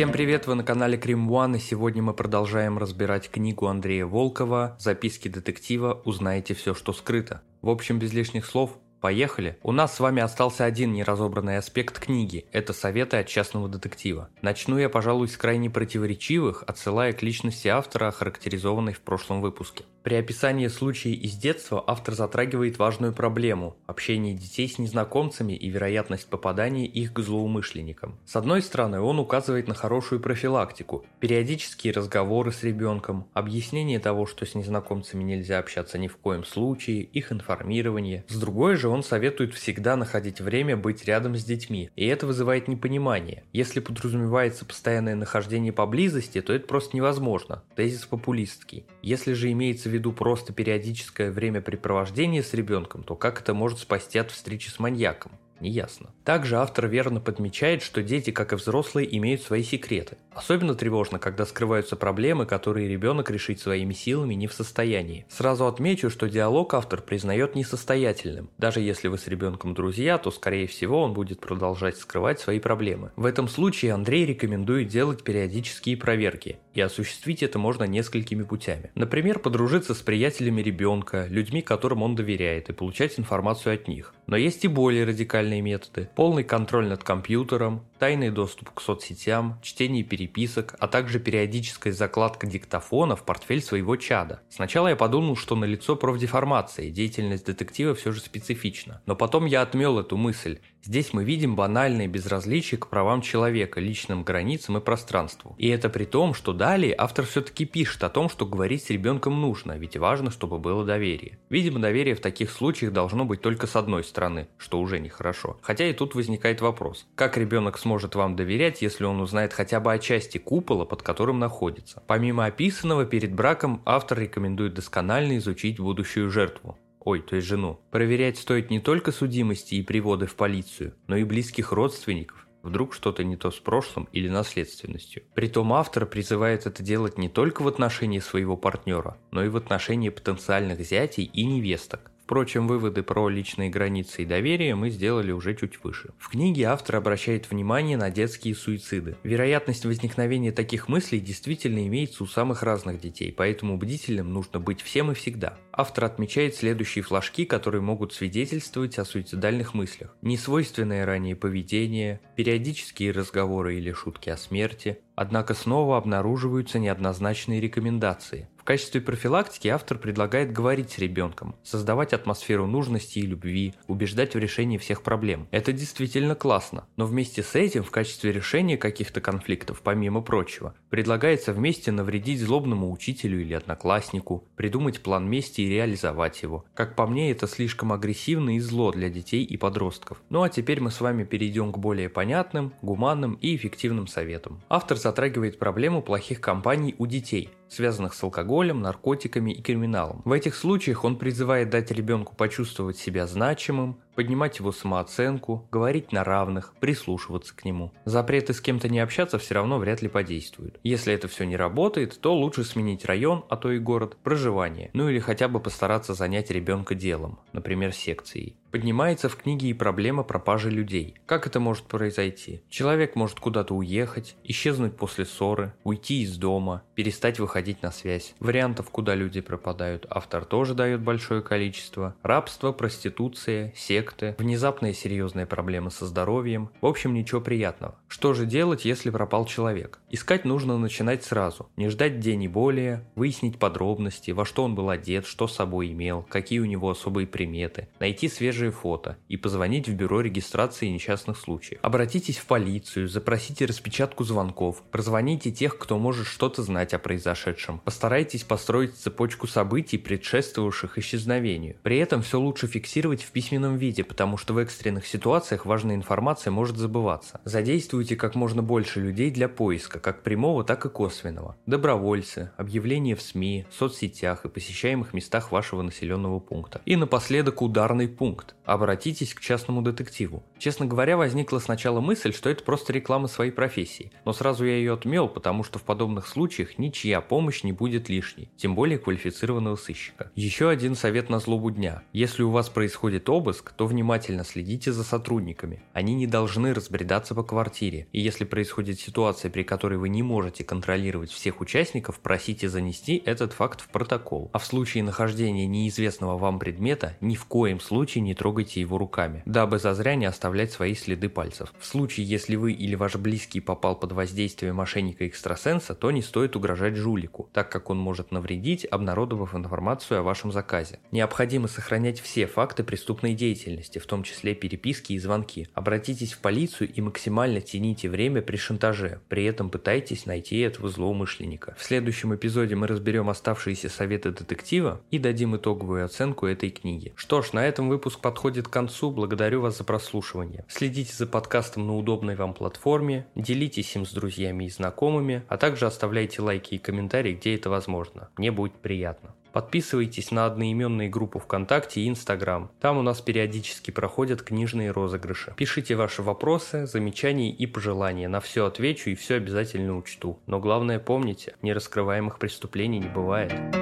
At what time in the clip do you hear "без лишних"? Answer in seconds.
7.98-8.46